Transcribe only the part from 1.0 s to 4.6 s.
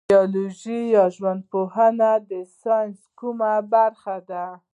ژوند پوهنه د ساینس کومه برخه ده